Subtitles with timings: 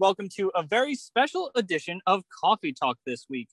[0.00, 3.50] welcome to a very special edition of Coffee Talk this week.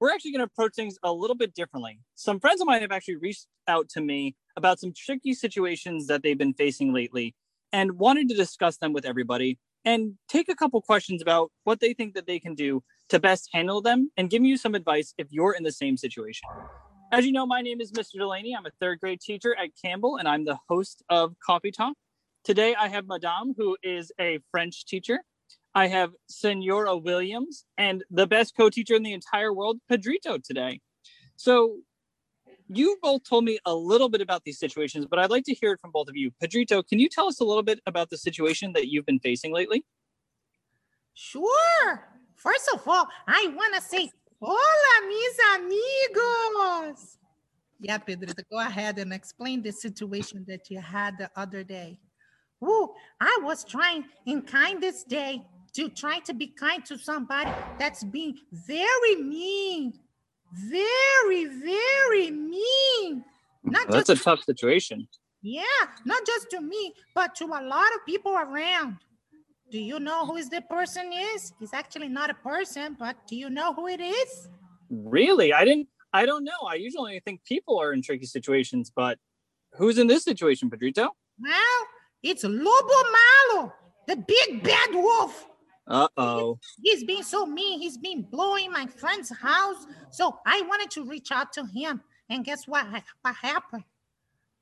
[0.00, 2.00] We're actually going to approach things a little bit differently.
[2.14, 6.22] Some friends of mine have actually reached out to me about some tricky situations that
[6.22, 7.34] they've been facing lately
[7.70, 11.92] and wanted to discuss them with everybody and take a couple questions about what they
[11.92, 15.26] think that they can do to best handle them and give you some advice if
[15.28, 16.48] you're in the same situation.
[17.12, 18.12] As you know, my name is Mr.
[18.16, 18.56] Delaney.
[18.56, 21.92] I'm a third grade teacher at Campbell, and I'm the host of Coffee Talk.
[22.42, 25.20] Today, I have Madame, who is a French teacher.
[25.74, 30.80] I have Senora Williams and the best co teacher in the entire world, Pedrito, today.
[31.36, 31.78] So,
[32.68, 35.72] you both told me a little bit about these situations, but I'd like to hear
[35.72, 36.30] it from both of you.
[36.40, 39.52] Pedrito, can you tell us a little bit about the situation that you've been facing
[39.52, 39.84] lately?
[41.12, 42.08] Sure.
[42.36, 47.18] First of all, I want to say, hola, mis amigos.
[47.80, 51.98] Yeah, Pedrito, go ahead and explain the situation that you had the other day.
[52.62, 58.04] Ooh, I was trying in kindest day to try to be kind to somebody that's
[58.04, 59.92] being very mean,
[60.52, 63.24] very, very mean.
[63.64, 65.08] Not well, that's a tough situation.
[65.42, 65.62] Yeah,
[66.04, 68.96] not just to me, but to a lot of people around.
[69.70, 71.52] Do you know who is the person is?
[71.58, 74.48] He's actually not a person, but do you know who it is?
[74.90, 75.52] Really?
[75.52, 76.68] I didn't I don't know.
[76.68, 79.18] I usually think people are in tricky situations, but
[79.72, 81.08] who's in this situation, Pedrito?
[81.40, 81.80] Well,
[82.22, 83.72] it's Lobo Malo,
[84.06, 85.48] the big bad wolf.
[85.86, 86.58] Uh oh.
[86.82, 87.80] He's being so mean.
[87.80, 89.86] He's been blowing my friend's house.
[90.10, 92.00] So I wanted to reach out to him.
[92.30, 92.86] And guess what?
[93.22, 93.84] What happened?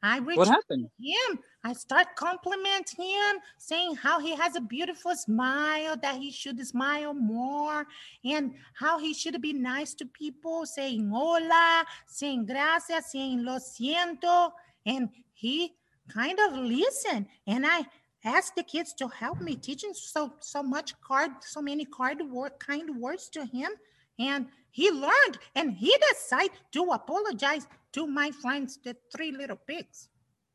[0.03, 0.91] I reached what happened?
[1.01, 1.39] him.
[1.63, 7.15] I start complimenting him, saying how he has a beautiful smile, that he should smile
[7.15, 7.87] more,
[8.25, 14.51] and how he should be nice to people, saying hola, saying gracias, saying lo siento.
[14.85, 15.75] And he
[16.09, 17.27] kind of listened.
[17.47, 17.87] And I
[18.25, 22.53] ask the kids to help me teaching so so much card so many card word
[22.59, 23.71] kind words to him.
[24.19, 30.09] And he learned and he decided to apologize to my friends the three little pigs.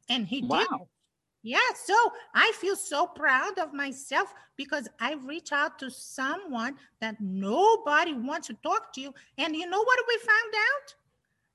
[0.10, 0.60] And he wow.
[0.60, 0.68] did
[1.44, 1.96] yeah so
[2.34, 8.48] i feel so proud of myself because i reach out to someone that nobody wants
[8.48, 9.14] to talk to you.
[9.38, 10.96] And you know what we found out?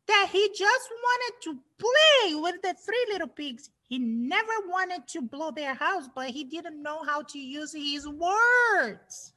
[0.09, 5.21] That he just wanted to play with the three little pigs he never wanted to
[5.21, 9.35] blow their house, but he didn't know how to use his words.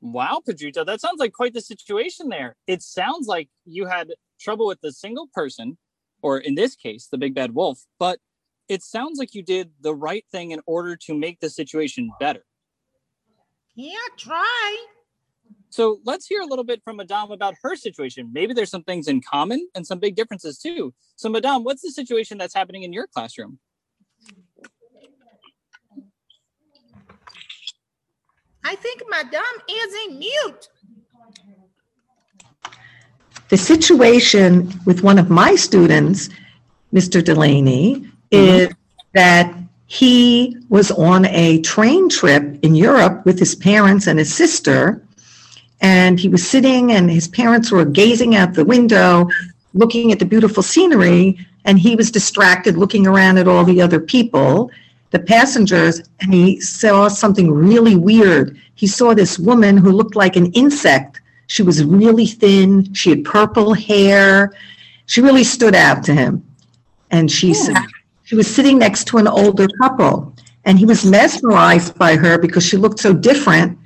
[0.00, 2.54] Wow, Pedrito, that sounds like quite the situation there.
[2.68, 5.78] It sounds like you had trouble with the single person,
[6.22, 8.20] or in this case, the big bad wolf, but
[8.68, 12.44] it sounds like you did the right thing in order to make the situation better.
[13.74, 14.86] Yeah, try.
[15.74, 18.30] So let's hear a little bit from Madame about her situation.
[18.32, 20.94] Maybe there's some things in common and some big differences too.
[21.16, 23.58] So, Madame, what's the situation that's happening in your classroom?
[28.62, 30.68] I think Madame is in mute.
[33.48, 36.28] The situation with one of my students,
[36.92, 37.22] Mr.
[37.22, 38.08] Delaney, mm-hmm.
[38.30, 38.72] is
[39.14, 39.52] that
[39.86, 45.03] he was on a train trip in Europe with his parents and his sister
[45.80, 49.28] and he was sitting and his parents were gazing out the window
[49.74, 51.38] looking at the beautiful scenery.
[51.66, 54.70] And he was distracted looking around at all the other people
[55.10, 56.02] the passengers.
[56.20, 58.58] And he saw something really weird.
[58.74, 61.20] He saw this woman who looked like an insect.
[61.46, 62.92] She was really thin.
[62.94, 64.52] She had purple hair.
[65.06, 66.44] She really stood out to him.
[67.12, 67.54] And she hmm.
[67.54, 67.86] sat,
[68.24, 70.34] she was sitting next to an older couple.
[70.64, 73.78] And he was mesmerized by her because she looked so different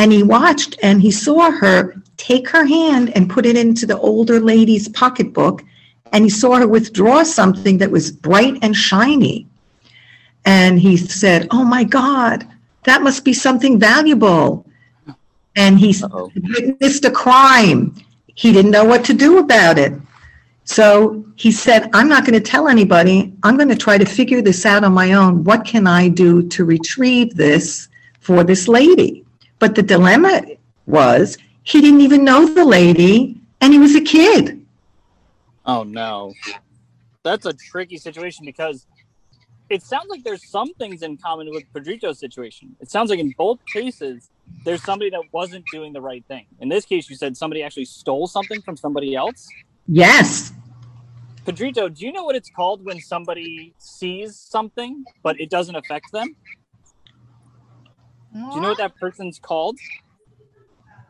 [0.00, 3.98] and he watched and he saw her take her hand and put it into the
[3.98, 5.62] older lady's pocketbook.
[6.12, 9.46] And he saw her withdraw something that was bright and shiny.
[10.46, 12.48] And he said, Oh my God,
[12.84, 14.64] that must be something valuable.
[15.54, 16.32] And he Uh-oh.
[16.34, 17.94] witnessed a crime.
[18.34, 19.92] He didn't know what to do about it.
[20.64, 23.34] So he said, I'm not going to tell anybody.
[23.42, 25.44] I'm going to try to figure this out on my own.
[25.44, 27.88] What can I do to retrieve this
[28.20, 29.26] for this lady?
[29.60, 30.42] But the dilemma
[30.86, 34.66] was he didn't even know the lady and he was a kid.
[35.64, 36.34] Oh no.
[37.22, 38.86] That's a tricky situation because
[39.68, 42.74] it sounds like there's some things in common with Pedrito's situation.
[42.80, 44.30] It sounds like in both cases
[44.64, 46.46] there's somebody that wasn't doing the right thing.
[46.58, 49.48] In this case, you said somebody actually stole something from somebody else.
[49.86, 50.52] Yes.
[51.44, 56.10] Pedrito, do you know what it's called when somebody sees something but it doesn't affect
[56.12, 56.34] them?
[58.32, 58.50] What?
[58.50, 59.78] Do you know what that person's called?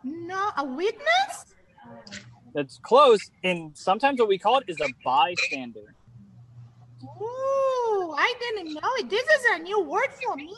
[0.02, 1.54] No, a witness?
[2.54, 3.30] That's close.
[3.44, 5.94] And sometimes what we call it is a bystander.
[7.04, 9.08] Ooh, I didn't know it.
[9.10, 10.54] This is a new word for me.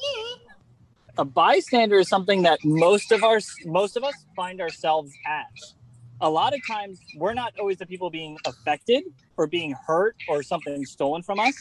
[1.19, 5.75] a bystander is something that most of our most of us find ourselves as.
[6.21, 9.05] A lot of times, we're not always the people being affected
[9.37, 11.55] or being hurt or something stolen from us,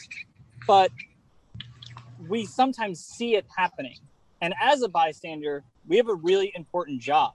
[0.68, 0.92] but
[2.18, 3.96] we sometimes see it happening.
[4.42, 7.34] And as a bystander, we have a really important job.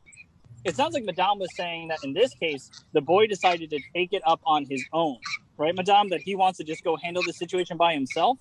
[0.65, 4.13] It sounds like Madame was saying that in this case, the boy decided to take
[4.13, 5.19] it up on his own,
[5.57, 6.09] right, Madame?
[6.09, 8.39] That he wants to just go handle the situation by himself.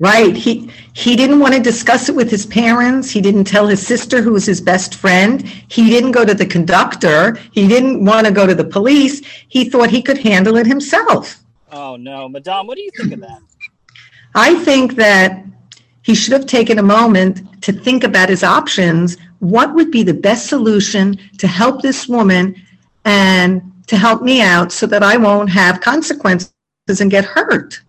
[0.00, 0.34] Right.
[0.34, 3.10] He he didn't want to discuss it with his parents.
[3.10, 5.46] He didn't tell his sister who was his best friend.
[5.68, 7.38] He didn't go to the conductor.
[7.52, 9.20] He didn't want to go to the police.
[9.48, 11.36] He thought he could handle it himself.
[11.70, 13.42] Oh no, Madame, what do you think of that?
[14.34, 15.44] I think that
[16.02, 19.16] he should have taken a moment to think about his options.
[19.40, 22.56] What would be the best solution to help this woman
[23.04, 26.52] and to help me out so that I won't have consequences
[26.88, 27.82] and get hurt?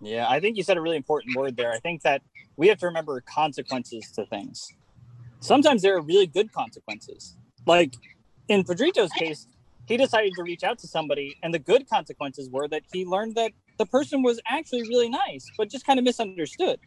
[0.00, 1.72] Yeah, I think you said a really important word there.
[1.72, 2.22] I think that
[2.56, 4.72] we have to remember consequences to things.
[5.40, 7.36] Sometimes there are really good consequences.
[7.66, 7.94] Like
[8.48, 9.46] in Pedrito's case,
[9.86, 13.34] he decided to reach out to somebody, and the good consequences were that he learned
[13.34, 16.78] that the person was actually really nice, but just kind of misunderstood.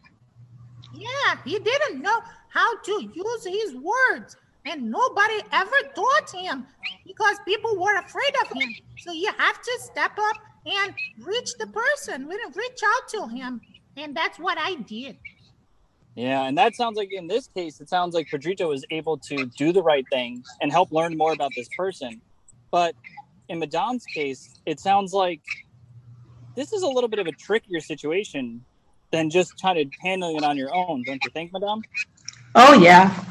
[0.94, 6.66] Yeah, he didn't know how to use his words, and nobody ever taught him
[7.06, 8.68] because people were afraid of him.
[8.98, 13.60] So you have to step up and reach the person, reach out to him.
[13.96, 15.16] And that's what I did.
[16.16, 19.46] Yeah, and that sounds like in this case, it sounds like Pedrito was able to
[19.58, 22.20] do the right thing and help learn more about this person.
[22.70, 22.94] But
[23.48, 25.42] in Madame's case, it sounds like
[26.54, 28.64] this is a little bit of a trickier situation
[29.10, 31.82] than just trying to handling it on your own, don't you think, Madame?
[32.54, 33.24] Oh yeah.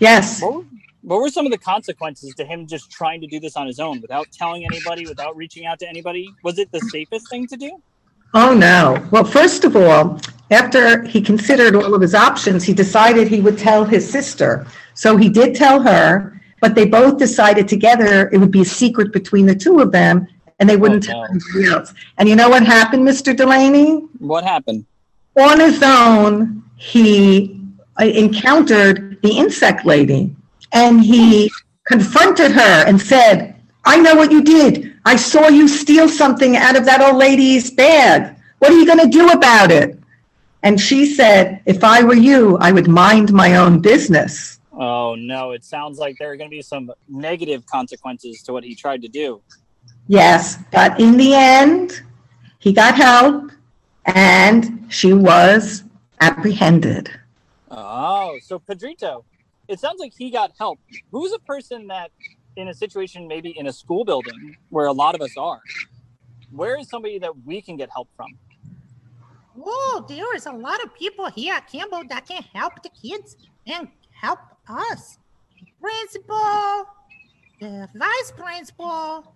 [0.00, 0.40] Yes.
[0.40, 0.64] What,
[1.02, 3.80] what were some of the consequences to him just trying to do this on his
[3.80, 6.28] own without telling anybody, without reaching out to anybody?
[6.42, 7.80] Was it the safest thing to do?
[8.34, 9.02] Oh, no.
[9.10, 10.20] Well, first of all,
[10.50, 14.66] after he considered all of his options, he decided he would tell his sister.
[14.94, 19.12] So he did tell her, but they both decided together it would be a secret
[19.12, 20.26] between the two of them
[20.58, 21.26] and they wouldn't Oh, tell no.
[21.30, 21.94] anybody else.
[22.18, 23.36] And you know what happened, Mr.
[23.36, 24.00] Delaney?
[24.18, 24.84] What happened?
[25.38, 27.60] On his own, he
[28.00, 30.34] uh, encountered the insect lady
[30.72, 31.50] and he
[31.86, 34.94] confronted her and said, I know what you did.
[35.04, 38.36] I saw you steal something out of that old lady's bag.
[38.58, 39.98] What are you going to do about it?
[40.64, 44.58] And she said, If I were you, I would mind my own business.
[44.72, 48.64] Oh no, it sounds like there are going to be some negative consequences to what
[48.64, 49.40] he tried to do.
[50.08, 52.02] Yes, but in the end,
[52.58, 53.52] he got help
[54.06, 55.84] and she was
[56.20, 57.10] apprehended.
[57.70, 59.24] Oh, so Pedrito,
[59.68, 60.80] it sounds like he got help.
[61.12, 62.10] Who's a person that,
[62.56, 65.60] in a situation maybe in a school building where a lot of us are,
[66.50, 68.38] where is somebody that we can get help from?
[69.62, 73.36] Oh, there is a lot of people here at Campbell that can help the kids
[73.66, 74.38] and help
[74.68, 75.18] us.
[75.80, 76.86] Principal,
[77.60, 79.34] the vice principal,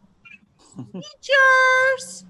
[0.76, 2.24] teachers.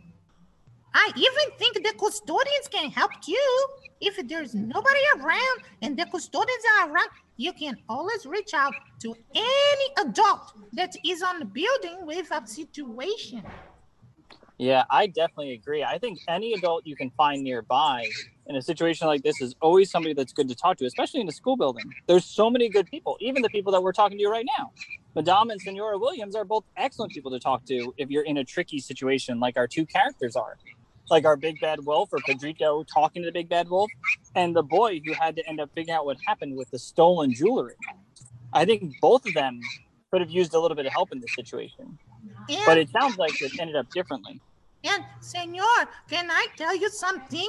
[0.94, 3.66] I even think the custodians can help you.
[4.00, 9.14] If there's nobody around and the custodians are around, you can always reach out to
[9.34, 13.42] any adult that is on the building with a situation.
[14.58, 15.82] Yeah, I definitely agree.
[15.82, 18.06] I think any adult you can find nearby
[18.46, 21.28] in a situation like this is always somebody that's good to talk to, especially in
[21.28, 21.84] a school building.
[22.06, 24.70] There's so many good people, even the people that we're talking to right now.
[25.14, 28.44] Madame and Senora Williams are both excellent people to talk to if you're in a
[28.44, 30.56] tricky situation like our two characters are.
[31.10, 33.90] Like our big bad wolf or Pedrito talking to the big bad wolf,
[34.34, 37.34] and the boy who had to end up figuring out what happened with the stolen
[37.34, 37.74] jewelry.
[38.52, 39.60] I think both of them
[40.10, 41.98] could have used a little bit of help in this situation,
[42.64, 44.40] but it sounds like it ended up differently.
[44.84, 47.48] and senor, can I tell you something?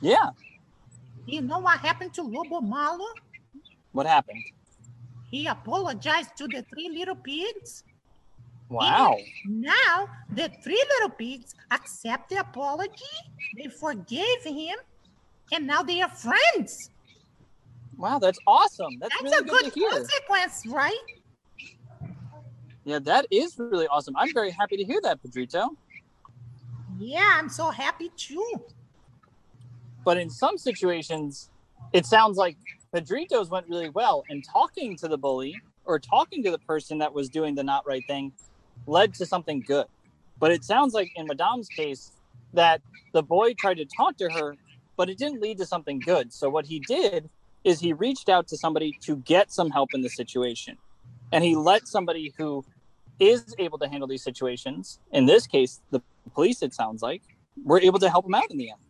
[0.00, 0.30] Yeah.
[1.26, 3.06] You know what happened to Lobo Malo?
[3.92, 4.42] What happened?
[5.30, 7.84] He apologized to the three little pigs.
[8.68, 9.16] Wow.
[9.46, 13.16] Now the three little pigs accept the apology.
[13.56, 14.76] They forgave him,
[15.52, 16.90] and now they are friends.
[17.96, 18.98] Wow, that's awesome.
[18.98, 20.98] That's, That's really a good, good consequence, right?
[22.84, 24.16] Yeah, that is really awesome.
[24.16, 25.68] I'm very happy to hear that, Pedrito.
[26.98, 28.64] Yeah, I'm so happy too.
[30.04, 31.50] But in some situations,
[31.92, 32.56] it sounds like
[32.92, 37.12] Pedrito's went really well, and talking to the bully or talking to the person that
[37.12, 38.32] was doing the not right thing
[38.86, 39.86] led to something good.
[40.38, 42.12] But it sounds like in Madame's case
[42.52, 42.80] that
[43.12, 44.56] the boy tried to talk to her,
[44.96, 46.32] but it didn't lead to something good.
[46.32, 47.30] So what he did
[47.62, 50.76] is he reached out to somebody to get some help in the situation.
[51.30, 52.64] And he let somebody who
[53.20, 56.02] is able to handle these situations, in this case, the
[56.34, 57.22] police, it sounds like,
[57.64, 58.80] were able to help him out in the end.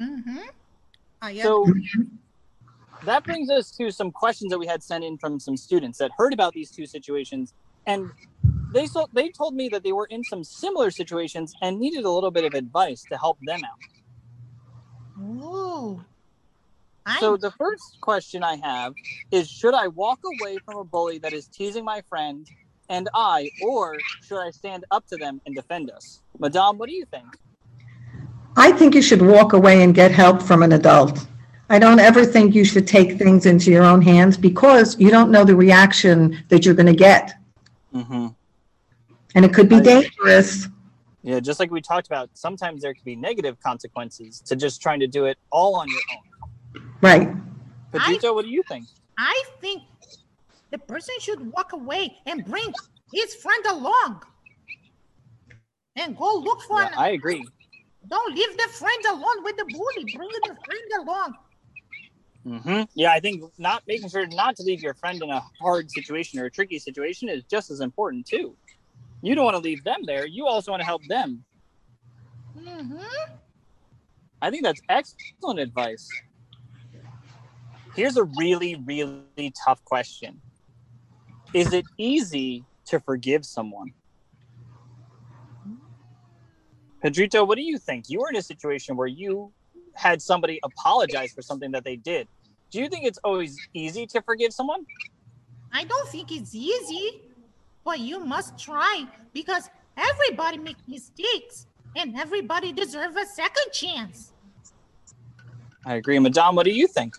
[0.00, 0.38] Mm-hmm.
[1.24, 1.66] Ah, I So
[3.02, 6.10] that brings us to some questions that we had sent in from some students that
[6.18, 7.54] heard about these two situations,
[7.86, 8.12] and
[8.72, 12.10] they so they told me that they were in some similar situations and needed a
[12.10, 15.22] little bit of advice to help them out.
[15.22, 16.04] Ooh.
[17.20, 18.94] So the first question I have
[19.30, 22.46] is should I walk away from a bully that is teasing my friend
[22.88, 26.20] and I or should I stand up to them and defend us?
[26.38, 27.26] Madame, what do you think?
[28.56, 31.26] I think you should walk away and get help from an adult.
[31.70, 35.30] I don't ever think you should take things into your own hands because you don't
[35.30, 37.34] know the reaction that you're going to get.
[37.94, 38.28] Mm-hmm.
[39.34, 40.68] And it could be dangerous.
[41.22, 45.00] Yeah, just like we talked about, sometimes there could be negative consequences to just trying
[45.00, 46.82] to do it all on your own.
[47.00, 47.28] Right.
[47.92, 48.86] Pedrito, what do you think?
[49.16, 49.82] I think
[50.70, 52.72] the person should walk away and bring
[53.12, 54.22] his friend along.
[55.96, 57.46] And go look for Yeah, an I agree.
[58.08, 60.04] Don't leave the friend alone with the bully.
[60.14, 61.34] Bring the friend along.
[62.44, 65.90] hmm Yeah, I think not making sure not to leave your friend in a hard
[65.90, 68.56] situation or a tricky situation is just as important too.
[69.22, 70.26] You don't want to leave them there.
[70.26, 71.44] You also want to help them.
[72.56, 72.96] hmm
[74.42, 76.06] I think that's excellent advice.
[77.96, 80.42] Here's a really, really tough question.
[81.54, 83.94] Is it easy to forgive someone?
[87.04, 88.08] Pedrito, what do you think?
[88.08, 89.52] You were in a situation where you
[89.92, 92.26] had somebody apologize for something that they did.
[92.70, 94.86] Do you think it's always easy to forgive someone?
[95.70, 97.20] I don't think it's easy,
[97.84, 99.68] but you must try because
[99.98, 104.32] everybody makes mistakes and everybody deserves a second chance.
[105.84, 106.18] I agree.
[106.18, 107.16] Madame, what do you think?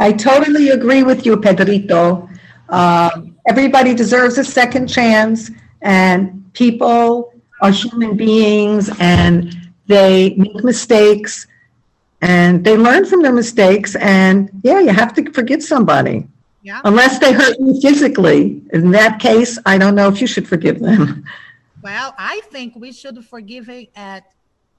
[0.00, 2.26] I totally agree with you, Pedrito.
[2.70, 5.50] Um, everybody deserves a second chance,
[5.82, 7.25] and people
[7.60, 11.46] are human beings and they make mistakes
[12.22, 13.94] and they learn from their mistakes.
[13.96, 16.26] And yeah, you have to forgive somebody
[16.62, 16.80] Yeah.
[16.84, 18.62] unless they hurt you physically.
[18.72, 21.24] In that case, I don't know if you should forgive them.
[21.82, 24.24] Well, I think we should forgive it at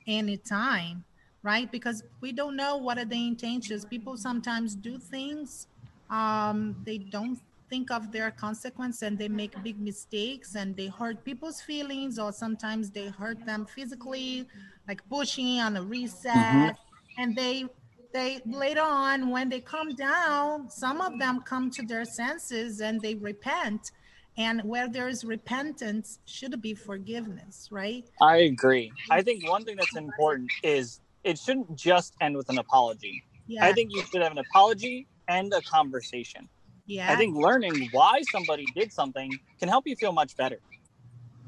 [0.05, 1.05] any time,
[1.41, 1.71] right?
[1.71, 3.85] Because we don't know what are the intentions.
[3.85, 5.67] People sometimes do things,
[6.09, 7.39] um, they don't
[7.69, 12.31] think of their consequence and they make big mistakes and they hurt people's feelings or
[12.31, 14.47] sometimes they hurt them physically,
[14.87, 16.33] like pushing on a reset.
[16.35, 17.21] Mm-hmm.
[17.21, 17.65] And they
[18.13, 23.01] they later on when they come down, some of them come to their senses and
[23.01, 23.91] they repent.
[24.37, 28.05] And where there is repentance, should be forgiveness, right?
[28.21, 28.91] I agree.
[29.09, 33.23] I think one thing that's important is it shouldn't just end with an apology.
[33.47, 33.65] Yeah.
[33.65, 36.47] I think you should have an apology and a conversation.
[36.87, 37.11] Yeah.
[37.11, 40.59] I think learning why somebody did something can help you feel much better.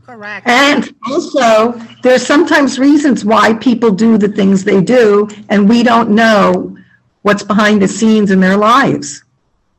[0.05, 0.47] correct.
[0.47, 6.11] And also, there's sometimes reasons why people do the things they do, and we don't
[6.11, 6.77] know
[7.23, 9.23] what's behind the scenes in their lives.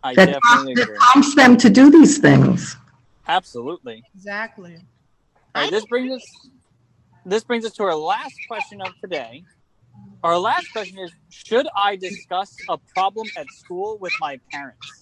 [0.03, 0.97] I That definitely that agree.
[0.99, 2.77] prompts them to do these things.
[3.29, 4.05] Absolutely.
[4.15, 4.77] Exactly.
[5.55, 6.51] All right, this brings us
[7.25, 9.45] this brings us to our last question of today.
[10.23, 15.00] Our last question is should I discuss a problem at school with my parents?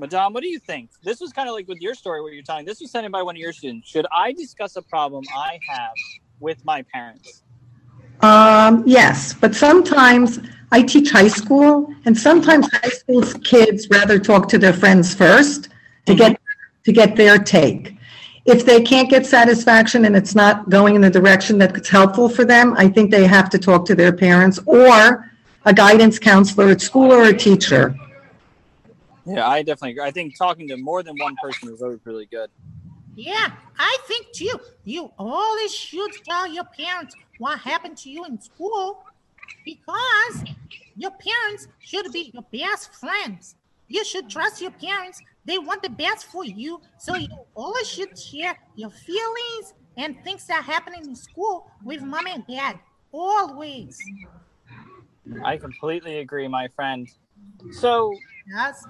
[0.00, 0.90] Madame, what do you think?
[1.02, 2.64] This was kind of like with your story what you're telling.
[2.64, 3.88] This was sent in by one of your students.
[3.88, 5.92] Should I discuss a problem I have
[6.40, 7.42] with my parents?
[8.22, 10.40] Um, yes, but sometimes
[10.72, 15.68] I teach high school, and sometimes high school kids rather talk to their friends first
[16.06, 16.40] to get,
[16.84, 17.94] to get their take.
[18.46, 22.46] If they can't get satisfaction and it's not going in the direction that's helpful for
[22.46, 25.30] them, I think they have to talk to their parents or
[25.66, 27.94] a guidance counselor at school or a teacher.
[29.30, 30.04] Yeah, I definitely agree.
[30.04, 32.50] I think talking to more than one person is always really good.
[33.14, 34.58] yeah, I think too.
[34.84, 39.04] You always should tell your parents what happened to you in school
[39.64, 40.44] because
[40.96, 43.56] your parents should be your best friends.
[43.88, 45.22] You should trust your parents.
[45.44, 46.80] They want the best for you.
[46.98, 52.26] So you always should share your feelings and things that happen in school with mom
[52.26, 52.78] and dad.
[53.12, 54.12] Always.
[55.44, 57.08] I completely agree, my friend.
[57.72, 58.14] So.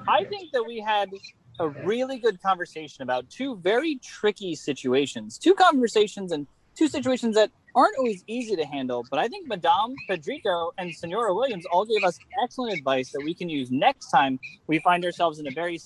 [0.08, 1.10] I think that we had
[1.58, 6.46] a really good conversation about two very tricky situations, two conversations and
[6.76, 9.04] two situations that aren't always easy to handle.
[9.10, 13.34] But I think Madame Pedrito and Senora Williams all gave us excellent advice that we
[13.34, 15.78] can use next time we find ourselves in a very,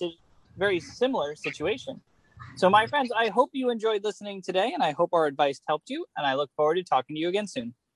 [0.56, 2.00] very similar situation.
[2.56, 5.90] So, my friends, I hope you enjoyed listening today, and I hope our advice helped
[5.90, 6.06] you.
[6.16, 7.74] And I look forward to talking to you again soon.